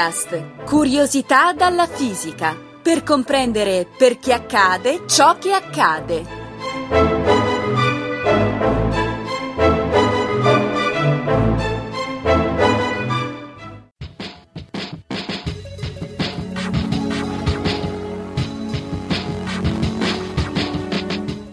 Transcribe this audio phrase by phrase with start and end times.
[0.00, 6.24] Fisicast, curiosità dalla fisica, per comprendere perché accade ciò che accade.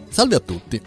[0.10, 0.82] Salve a tutti,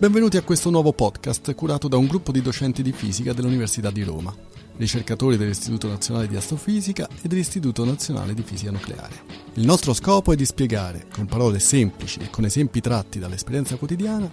[0.00, 4.02] benvenuti a questo nuovo podcast curato da un gruppo di docenti di fisica dell'Università di
[4.02, 4.34] Roma
[4.78, 9.24] ricercatori dell'Istituto Nazionale di Astrofisica e dell'Istituto Nazionale di Fisica Nucleare.
[9.54, 14.30] Il nostro scopo è di spiegare, con parole semplici e con esempi tratti dall'esperienza quotidiana,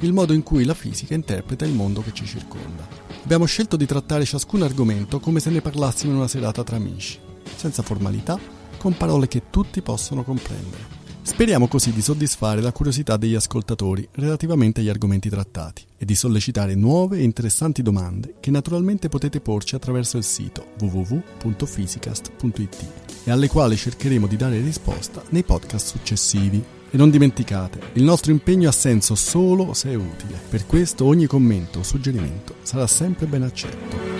[0.00, 2.86] il modo in cui la fisica interpreta il mondo che ci circonda.
[3.24, 7.18] Abbiamo scelto di trattare ciascun argomento come se ne parlassimo in una serata tra amici,
[7.56, 8.38] senza formalità,
[8.76, 10.97] con parole che tutti possono comprendere.
[11.28, 16.74] Speriamo così di soddisfare la curiosità degli ascoltatori relativamente agli argomenti trattati e di sollecitare
[16.74, 22.84] nuove e interessanti domande che naturalmente potete porci attraverso il sito www.physicast.it
[23.24, 26.64] e alle quali cercheremo di dare risposta nei podcast successivi.
[26.90, 30.40] E non dimenticate, il nostro impegno ha senso solo se è utile.
[30.48, 34.17] Per questo ogni commento o suggerimento sarà sempre ben accetto.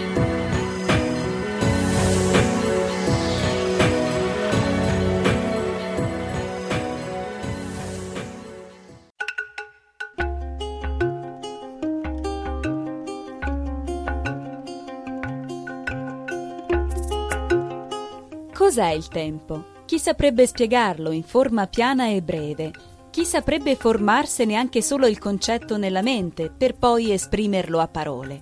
[18.79, 19.65] Cos'è il tempo?
[19.87, 22.71] Chi saprebbe spiegarlo in forma piana e breve?
[23.11, 28.41] Chi saprebbe formarsene anche solo il concetto nella mente per poi esprimerlo a parole?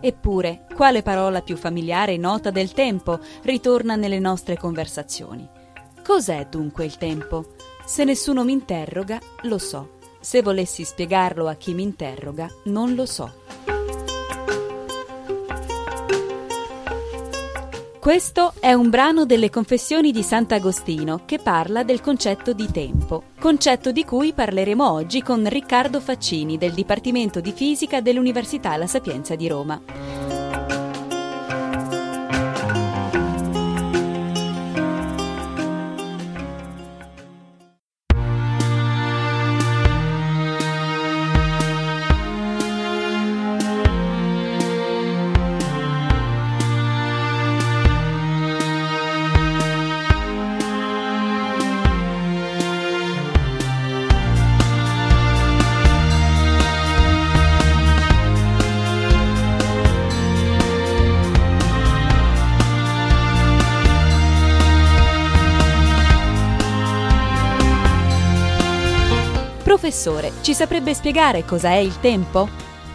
[0.00, 5.48] Eppure, quale parola più familiare e nota del tempo ritorna nelle nostre conversazioni?
[6.00, 7.54] Cos'è dunque il tempo?
[7.84, 9.98] Se nessuno mi interroga, lo so.
[10.20, 13.71] Se volessi spiegarlo a chi mi interroga, non lo so.
[18.02, 23.92] Questo è un brano delle Confessioni di Sant'Agostino che parla del concetto di tempo, concetto
[23.92, 29.46] di cui parleremo oggi con Riccardo Faccini del Dipartimento di Fisica dell'Università La Sapienza di
[29.46, 30.11] Roma.
[69.82, 72.48] Professore, ci saprebbe spiegare cosa è il tempo?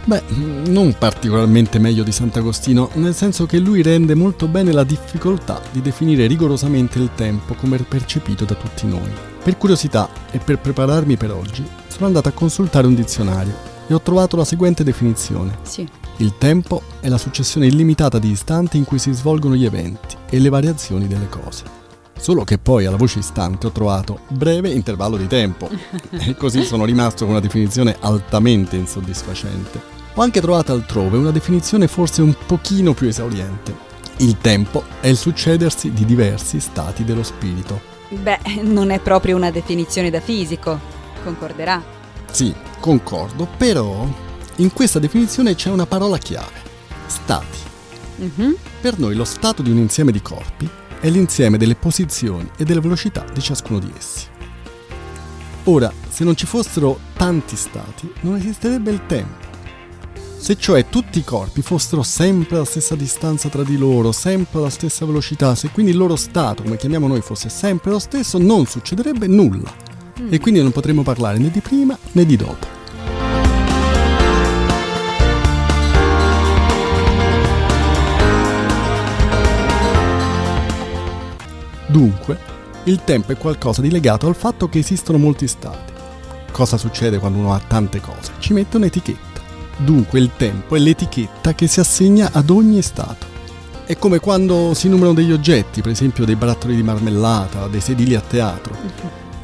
[0.04, 0.22] Beh,
[0.68, 5.82] non particolarmente meglio di Sant'Agostino, nel senso che lui rende molto bene la difficoltà di
[5.82, 9.12] definire rigorosamente il tempo come percepito da tutti noi.
[9.42, 13.52] Per curiosità e per prepararmi per oggi, sono andato a consultare un dizionario
[13.86, 15.58] e ho trovato la seguente definizione.
[15.64, 15.86] Sì.
[16.16, 20.38] Il tempo è la successione illimitata di istanti in cui si svolgono gli eventi e
[20.38, 21.87] le variazioni delle cose.
[22.18, 25.70] Solo che poi alla voce istante ho trovato breve intervallo di tempo
[26.10, 29.80] e così sono rimasto con una definizione altamente insoddisfacente.
[30.14, 33.86] Ho anche trovato altrove una definizione forse un pochino più esauriente.
[34.16, 37.80] Il tempo è il succedersi di diversi stati dello spirito.
[38.08, 40.78] Beh, non è proprio una definizione da fisico,
[41.22, 41.80] concorderà?
[42.32, 44.06] Sì, concordo, però
[44.56, 46.66] in questa definizione c'è una parola chiave.
[47.06, 47.58] Stati.
[48.20, 48.52] Mm-hmm.
[48.80, 50.68] Per noi lo stato di un insieme di corpi
[51.00, 54.26] è l'insieme delle posizioni e delle velocità di ciascuno di essi.
[55.64, 59.46] Ora, se non ci fossero tanti stati, non esisterebbe il tempo.
[60.38, 64.70] Se cioè tutti i corpi fossero sempre alla stessa distanza tra di loro, sempre alla
[64.70, 68.64] stessa velocità, se quindi il loro stato, come chiamiamo noi, fosse sempre lo stesso, non
[68.64, 69.70] succederebbe nulla.
[70.20, 70.28] Mm.
[70.32, 72.77] E quindi non potremmo parlare né di prima né di dopo.
[81.88, 82.38] Dunque,
[82.84, 85.92] il tempo è qualcosa di legato al fatto che esistono molti stati.
[86.52, 88.32] Cosa succede quando uno ha tante cose?
[88.38, 89.40] Ci mette un'etichetta.
[89.78, 93.26] Dunque il tempo è l'etichetta che si assegna ad ogni stato.
[93.84, 98.14] È come quando si numerano degli oggetti, per esempio dei barattoli di marmellata, dei sedili
[98.14, 98.76] a teatro.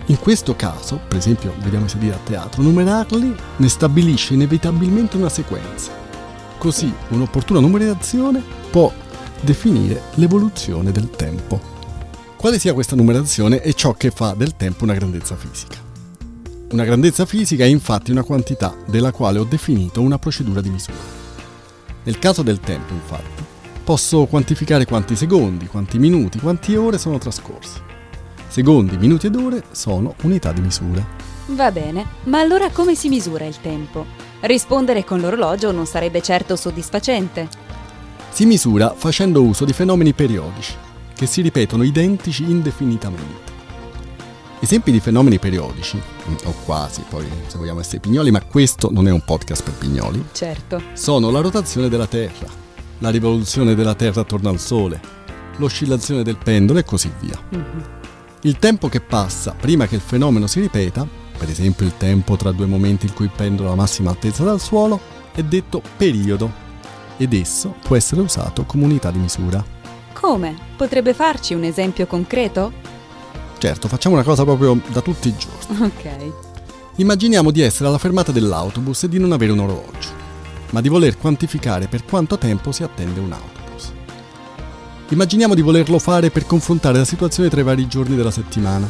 [0.07, 5.31] In questo caso, per esempio, vediamo i sedili a teatro, numerarli ne stabilisce inevitabilmente una
[5.31, 5.93] sequenza.
[6.59, 8.93] Così un'opportuna numerazione può
[9.41, 11.74] definire l'evoluzione del tempo.
[12.45, 15.79] Quale sia questa numerazione è ciò che fa del tempo una grandezza fisica.
[16.73, 20.99] Una grandezza fisica è infatti una quantità della quale ho definito una procedura di misura.
[22.03, 23.43] Nel caso del tempo, infatti,
[23.83, 27.81] Posso quantificare quanti secondi, quanti minuti, quante ore sono trascorsi.
[28.47, 31.03] Secondi, minuti ed ore sono unità di misura.
[31.47, 34.05] Va bene, ma allora come si misura il tempo?
[34.41, 37.49] Rispondere con l'orologio non sarebbe certo soddisfacente.
[38.29, 40.75] Si misura facendo uso di fenomeni periodici,
[41.25, 43.53] che si ripetono identici indefinitamente.
[44.61, 45.99] Esempi di fenomeni periodici,
[46.45, 50.23] o quasi, poi se vogliamo essere pignoli, ma questo non è un podcast per pignoli,
[50.33, 50.83] Certo.
[50.93, 52.47] sono la rotazione della Terra,
[52.99, 55.01] la rivoluzione della Terra attorno al Sole,
[55.57, 57.41] l'oscillazione del pendolo e così via.
[57.51, 57.83] Mhm.
[58.43, 61.07] Il tempo che passa prima che il fenomeno si ripeta,
[61.39, 64.61] per esempio il tempo tra due momenti il cui pendolo ha la massima altezza dal
[64.61, 65.01] suolo,
[65.35, 66.53] è detto periodo
[67.17, 69.65] ed esso può essere usato come unità di misura.
[70.25, 70.57] Come?
[70.75, 72.73] Potrebbe farci un esempio concreto?
[73.59, 75.85] Certo, facciamo una cosa proprio da tutti i giorni.
[75.85, 76.33] Ok.
[76.97, 80.09] Immaginiamo di essere alla fermata dell'autobus e di non avere un orologio,
[80.71, 83.93] ma di voler quantificare per quanto tempo si attende un autobus.
[85.11, 88.89] Immaginiamo di volerlo fare per confrontare la situazione tra i vari giorni della settimana.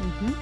[0.00, 0.34] Mhm.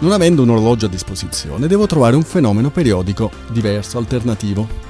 [0.00, 4.87] Non avendo un orologio a disposizione, devo trovare un fenomeno periodico diverso, alternativo.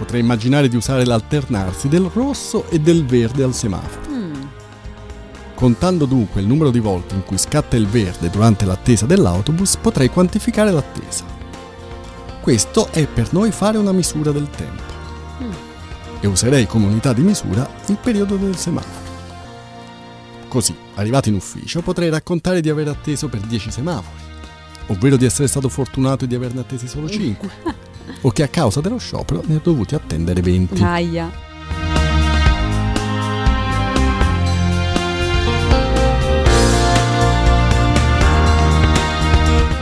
[0.00, 4.10] Potrei immaginare di usare l'alternarsi del rosso e del verde al semaforo.
[4.10, 4.42] Mm.
[5.54, 10.08] Contando dunque il numero di volte in cui scatta il verde durante l'attesa dell'autobus, potrei
[10.08, 11.22] quantificare l'attesa.
[12.40, 14.82] Questo è per noi fare una misura del tempo.
[15.42, 15.52] Mm.
[16.20, 19.08] E userei come unità di misura il periodo del semaforo.
[20.48, 24.22] Così, arrivato in ufficio, potrei raccontare di aver atteso per 10 semafori,
[24.86, 27.50] ovvero di essere stato fortunato e di averne attesi solo 5,
[28.22, 30.82] o che a causa dello sciopero ne ho dovuti attendere 20.
[30.82, 31.48] Aia.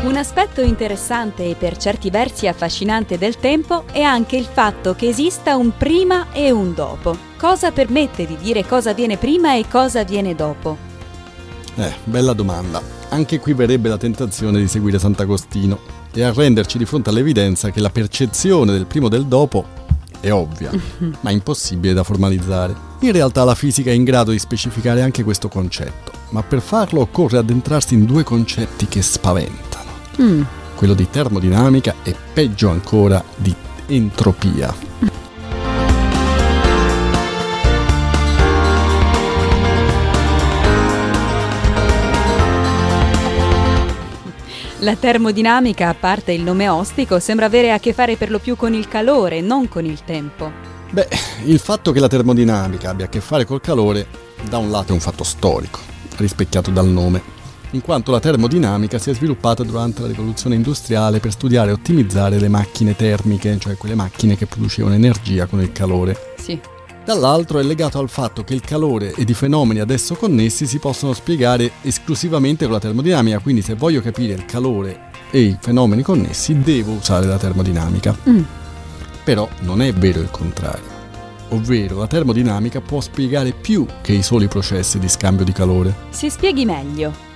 [0.05, 5.09] Un aspetto interessante e per certi versi affascinante del tempo è anche il fatto che
[5.09, 7.17] esista un prima e un dopo.
[7.37, 10.77] Cosa permette di dire cosa viene prima e cosa viene dopo?
[11.77, 12.83] Eh, bella domanda.
[13.11, 17.91] Anche qui verrebbe la tentazione di seguire Sant'Agostino e arrenderci di fronte all'evidenza che la
[17.91, 19.67] percezione del primo e del dopo
[20.21, 20.71] è ovvia,
[21.21, 22.75] ma impossibile da formalizzare.
[23.01, 27.01] In realtà la fisica è in grado di specificare anche questo concetto, ma per farlo
[27.01, 29.91] occorre addentrarsi in due concetti che spaventano.
[30.21, 30.43] Mm.
[30.75, 33.55] Quello di termodinamica e peggio ancora di
[33.87, 34.88] entropia.
[44.83, 48.55] La termodinamica, a parte il nome ostico, sembra avere a che fare per lo più
[48.55, 50.53] con il calore, non con il tempo.
[50.91, 51.09] Beh,
[51.47, 54.07] il fatto che la termodinamica abbia a che fare col calore,
[54.49, 55.81] da un lato è un fatto storico,
[56.19, 57.21] rispecchiato dal nome,
[57.71, 62.39] in quanto la termodinamica si è sviluppata durante la rivoluzione industriale per studiare e ottimizzare
[62.39, 66.35] le macchine termiche, cioè quelle macchine che producevano energia con il calore.
[66.37, 66.78] Sì.
[67.09, 70.79] Dall'altro è legato al fatto che il calore ed i fenomeni ad esso connessi si
[70.79, 76.03] possono spiegare esclusivamente con la termodinamica, quindi se voglio capire il calore e i fenomeni
[76.03, 78.15] connessi devo usare la termodinamica.
[78.29, 78.43] Mm.
[79.25, 80.85] Però non è vero il contrario.
[81.49, 85.95] Ovvero la termodinamica può spiegare più che i soli processi di scambio di calore.
[86.11, 87.28] Si spieghi meglio.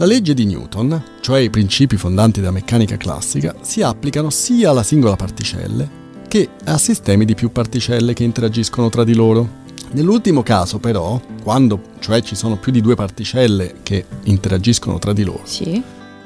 [0.00, 4.82] La legge di Newton, cioè i principi fondanti della meccanica classica, si applicano sia alla
[4.82, 9.58] singola particelle che a sistemi di più particelle che interagiscono tra di loro.
[9.90, 15.22] Nell'ultimo caso, però, quando cioè ci sono più di due particelle che interagiscono tra di
[15.22, 15.82] loro, Sì.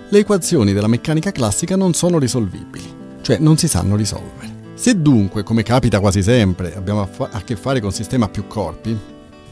[0.08, 2.84] le equazioni della meccanica classica non sono risolvibili,
[3.22, 4.52] cioè non si sanno risolvere.
[4.74, 8.26] Se dunque, come capita quasi sempre, abbiamo a, fa- a che fare con un sistema
[8.26, 8.96] a più corpi,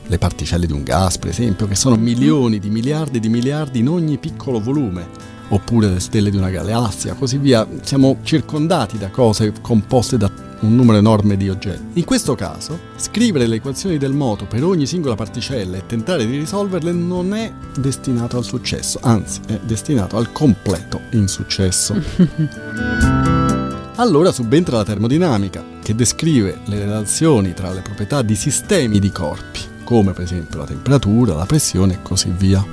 [0.07, 3.89] le particelle di un gas per esempio, che sono milioni di miliardi di miliardi in
[3.89, 5.07] ogni piccolo volume,
[5.49, 10.31] oppure le stelle di una galassia, così via, siamo circondati da cose composte da
[10.63, 11.99] un numero enorme di oggetti.
[11.99, 16.39] In questo caso, scrivere le equazioni del moto per ogni singola particella e tentare di
[16.39, 22.01] risolverle non è destinato al successo, anzi è destinato al completo insuccesso.
[23.97, 29.61] Allora subentra la termodinamica, che descrive le relazioni tra le proprietà di sistemi di corpi,
[29.93, 32.65] come per esempio la temperatura, la pressione e così via.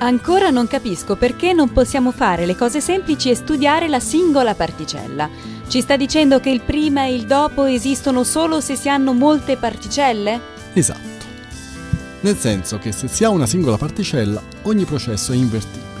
[0.00, 5.30] Ancora non capisco perché non possiamo fare le cose semplici e studiare la singola particella.
[5.68, 9.56] Ci sta dicendo che il prima e il dopo esistono solo se si hanno molte
[9.56, 10.40] particelle?
[10.72, 11.10] Esatto.
[12.22, 15.91] Nel senso che se si ha una singola particella, ogni processo è invertito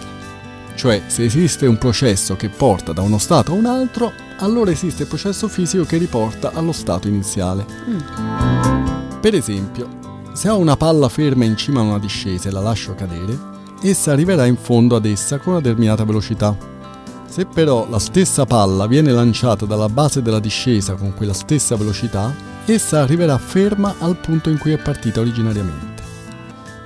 [0.82, 5.02] cioè, se esiste un processo che porta da uno stato a un altro, allora esiste
[5.02, 7.64] il processo fisico che riporta allo stato iniziale.
[7.88, 9.20] Mm.
[9.20, 9.88] Per esempio,
[10.32, 13.38] se ho una palla ferma in cima a una discesa e la lascio cadere,
[13.80, 16.56] essa arriverà in fondo ad essa con una determinata velocità.
[17.28, 22.34] Se però la stessa palla viene lanciata dalla base della discesa con quella stessa velocità,
[22.64, 25.91] essa arriverà ferma al punto in cui è partita originariamente.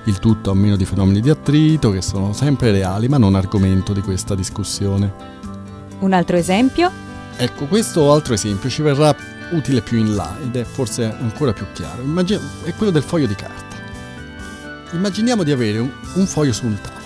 [0.07, 3.91] Il tutto a meno di fenomeni di attrito che sono sempre reali ma non argomento
[3.91, 5.13] di questa discussione.
[5.99, 6.89] Un altro esempio?
[7.35, 9.13] Ecco, questo altro esempio ci verrà
[9.51, 12.03] utile più in là ed è forse ancora più chiaro.
[12.03, 13.75] Immagin- è quello del foglio di carta.
[14.93, 17.05] Immaginiamo di avere un, un foglio su un tavolo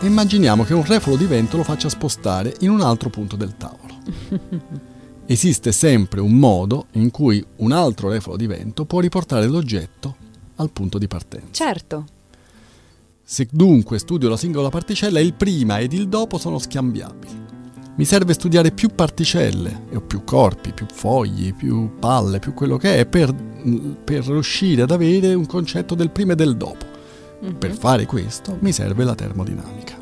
[0.00, 3.56] e immaginiamo che un refolo di vento lo faccia spostare in un altro punto del
[3.56, 3.94] tavolo.
[5.26, 10.21] Esiste sempre un modo in cui un altro refolo di vento può riportare l'oggetto
[10.56, 11.48] al punto di partenza.
[11.52, 12.04] Certo.
[13.22, 17.40] Se dunque studio la singola particella, il prima ed il dopo sono scambiabili.
[17.94, 22.98] Mi serve studiare più particelle, o più corpi, più fogli, più palle, più quello che
[22.98, 26.84] è, per, per riuscire ad avere un concetto del prima e del dopo.
[27.42, 27.56] Mm-hmm.
[27.56, 30.01] Per fare questo mi serve la termodinamica.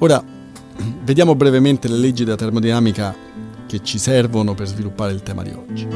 [0.00, 0.22] Ora,
[1.02, 3.12] vediamo brevemente le leggi della termodinamica
[3.66, 5.88] che ci servono per sviluppare il tema di oggi.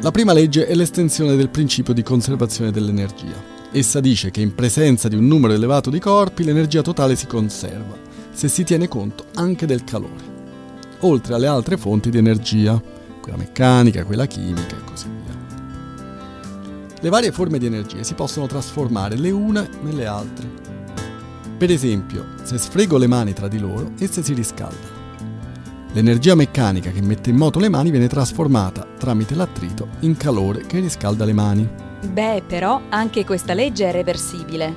[0.00, 3.54] La prima legge è l'estensione del principio di conservazione dell'energia.
[3.72, 7.96] Essa dice che in presenza di un numero elevato di corpi l'energia totale si conserva,
[8.30, 10.34] se si tiene conto anche del calore,
[11.00, 12.80] oltre alle altre fonti di energia,
[13.20, 15.34] quella meccanica, quella chimica e così via.
[17.00, 20.65] Le varie forme di energia si possono trasformare le une nelle altre.
[21.56, 25.04] Per esempio, se sfrego le mani tra di loro, esse si riscaldano.
[25.92, 30.80] L'energia meccanica che mette in moto le mani viene trasformata tramite l'attrito in calore che
[30.80, 31.66] riscalda le mani.
[32.12, 34.76] Beh, però anche questa legge è reversibile.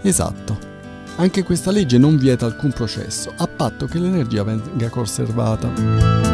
[0.00, 0.70] Esatto.
[1.16, 6.31] Anche questa legge non vieta alcun processo, a patto che l'energia venga conservata.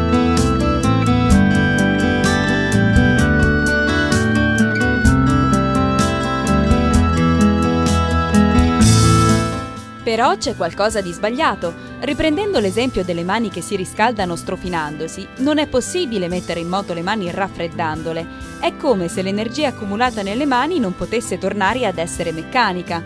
[10.19, 11.73] Però c'è qualcosa di sbagliato.
[12.01, 17.01] Riprendendo l'esempio delle mani che si riscaldano strofinandosi, non è possibile mettere in moto le
[17.01, 18.27] mani raffreddandole.
[18.59, 23.01] È come se l'energia accumulata nelle mani non potesse tornare ad essere meccanica.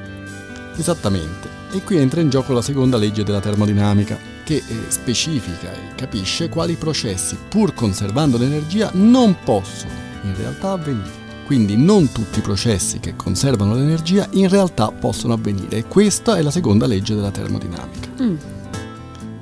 [0.75, 1.48] Esattamente.
[1.72, 6.50] E qui entra in gioco la seconda legge della termodinamica, che eh, specifica e capisce
[6.50, 9.93] quali processi, pur conservando l'energia, non possono
[10.24, 11.22] in realtà avvenire.
[11.45, 16.41] Quindi non tutti i processi che conservano l'energia in realtà possono avvenire e questa è
[16.41, 18.09] la seconda legge della termodinamica.
[18.21, 18.35] Mm.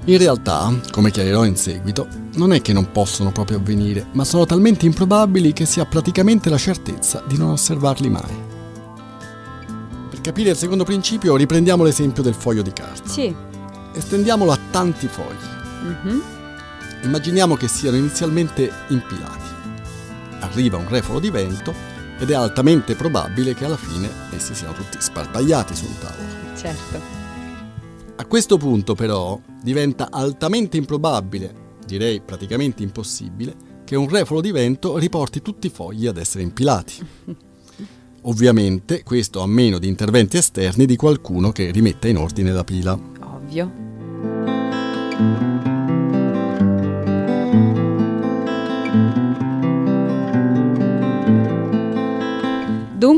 [0.05, 4.45] In realtà, come chiarirò in seguito, non è che non possono proprio avvenire, ma sono
[4.45, 8.49] talmente improbabili che si ha praticamente la certezza di non osservarli mai
[10.21, 13.09] capire il secondo principio riprendiamo l'esempio del foglio di carta.
[13.09, 13.35] Sì.
[13.93, 15.35] Estendiamolo a tanti fogli.
[15.83, 16.19] Mm-hmm.
[17.03, 19.49] Immaginiamo che siano inizialmente impilati.
[20.39, 21.73] Arriva un refolo di vento
[22.21, 26.55] ed è altamente probabile che alla fine essi siano tutti sparpagliati sul tavolo.
[26.55, 27.01] Certo.
[28.15, 34.97] A questo punto però diventa altamente improbabile, direi praticamente impossibile, che un refolo di vento
[34.99, 36.93] riporti tutti i fogli ad essere impilati.
[38.21, 42.99] Ovviamente questo a meno di interventi esterni di qualcuno che rimetta in ordine la pila.
[43.23, 43.89] Ovvio.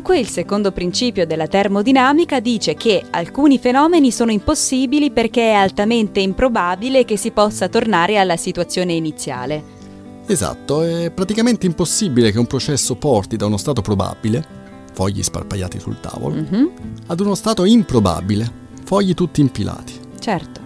[0.06, 6.20] Dunque il secondo principio della termodinamica dice che alcuni fenomeni sono impossibili perché è altamente
[6.20, 9.64] improbabile che si possa tornare alla situazione iniziale.
[10.26, 14.46] Esatto, è praticamente impossibile che un processo porti da uno stato probabile
[14.92, 16.66] fogli sparpagliati sul tavolo, mm-hmm.
[17.08, 18.52] ad uno stato improbabile,
[18.84, 19.94] fogli tutti impilati.
[20.20, 20.60] Certo.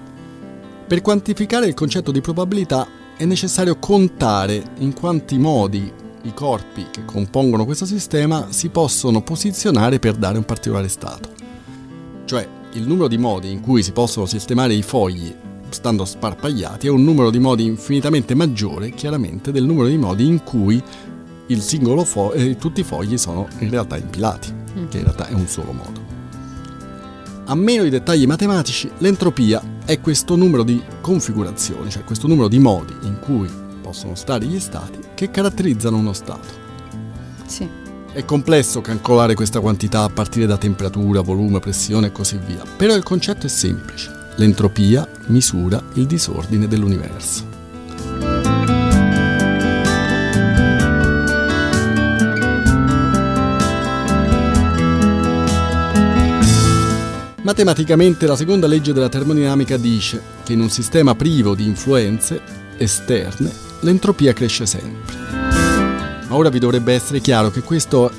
[0.88, 5.94] Per quantificare il concetto di probabilità è necessario contare in quanti modi
[6.28, 11.30] i corpi che compongono questo sistema si possono posizionare per dare un particolare stato.
[12.26, 15.34] Cioè, il numero di modi in cui si possono sistemare i fogli
[15.70, 20.44] stando sparpagliati è un numero di modi infinitamente maggiore, chiaramente, del numero di modi in
[20.44, 20.82] cui
[21.48, 24.88] il singolo fo- eh, tutti i fogli sono in realtà impilati, mm.
[24.90, 26.16] che in realtà è un solo modo.
[27.46, 32.60] A meno di dettagli matematici, l'entropia è questo numero di configurazioni, cioè questo numero di
[32.60, 33.50] modi in cui
[33.82, 36.48] possono stare gli stati, che caratterizzano uno stato.
[37.48, 37.68] Sì.
[38.14, 42.94] È complesso calcolare questa quantità a partire da temperatura, volume, pressione e così via, però
[42.94, 44.12] il concetto è semplice.
[44.36, 47.56] L'entropia misura il disordine dell'universo.
[57.42, 62.40] Matematicamente la seconda legge della termodinamica dice che in un sistema privo di influenze
[62.78, 65.16] esterne l'entropia cresce sempre.
[66.28, 68.12] Ma ora vi dovrebbe essere chiaro che questo,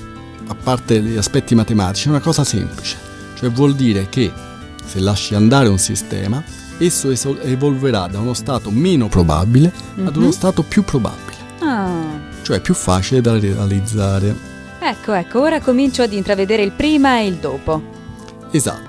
[0.47, 2.97] a parte gli aspetti matematici, è una cosa semplice,
[3.35, 4.33] cioè vuol dire che
[4.85, 6.43] se lasci andare un sistema,
[6.79, 7.11] esso
[7.43, 10.07] evolverà da uno stato meno probabile mm-hmm.
[10.07, 10.33] ad uno mhm.
[10.33, 12.21] stato più probabile, oh.
[12.43, 14.35] cioè più facile da realizzare.
[14.81, 17.83] Ecco, ecco, ora comincio ad intravedere il prima e il dopo.
[18.50, 18.87] Esatto.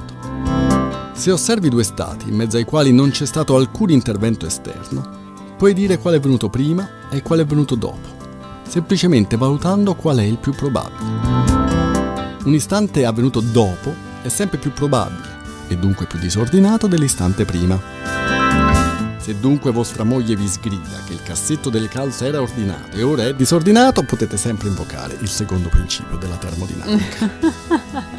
[1.13, 5.18] Se osservi due stati in mezzo ai quali non c'è stato alcun intervento esterno,
[5.59, 8.07] puoi dire quale è venuto prima e quale è venuto dopo,
[8.65, 12.37] semplicemente valutando qual è il più probabile.
[12.45, 15.27] Un istante avvenuto dopo è sempre più probabile
[15.67, 17.77] e dunque più disordinato dell'istante prima.
[19.17, 23.25] Se dunque vostra moglie vi sgrida che il cassetto del calzo era ordinato e ora
[23.25, 28.17] è disordinato, potete sempre invocare il secondo principio della termodinamica.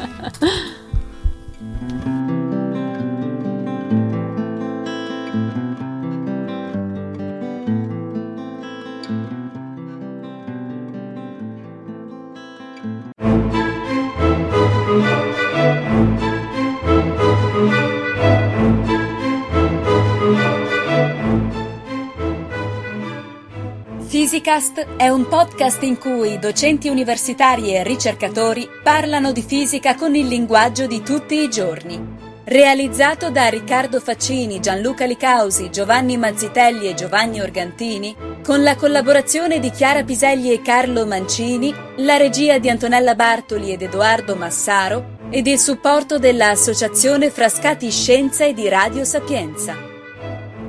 [24.41, 30.25] Physicast è un podcast in cui docenti universitari e ricercatori parlano di fisica con il
[30.25, 32.17] linguaggio di tutti i giorni.
[32.45, 39.69] Realizzato da Riccardo Faccini, Gianluca Licausi, Giovanni Mazzitelli e Giovanni Organtini, con la collaborazione di
[39.69, 45.59] Chiara Piselli e Carlo Mancini, la regia di Antonella Bartoli ed Edoardo Massaro ed il
[45.59, 49.90] supporto dell'Associazione Frascati Scienza e di Radio Sapienza.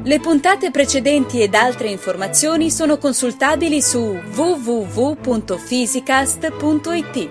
[0.04, 7.30] Le puntate precedenti ed altre informazioni sono consultabili su www.physicast.it.